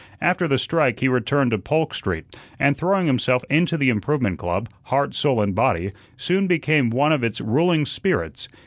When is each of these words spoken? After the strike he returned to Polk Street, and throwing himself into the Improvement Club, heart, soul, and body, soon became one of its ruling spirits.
After 0.19 0.47
the 0.47 0.57
strike 0.57 0.99
he 0.99 1.07
returned 1.07 1.51
to 1.51 1.59
Polk 1.59 1.93
Street, 1.93 2.25
and 2.59 2.75
throwing 2.75 3.05
himself 3.05 3.43
into 3.51 3.77
the 3.77 3.91
Improvement 3.91 4.39
Club, 4.39 4.67
heart, 4.85 5.13
soul, 5.13 5.39
and 5.39 5.53
body, 5.53 5.91
soon 6.17 6.47
became 6.47 6.89
one 6.89 7.13
of 7.13 7.23
its 7.23 7.39
ruling 7.39 7.85
spirits. 7.85 8.49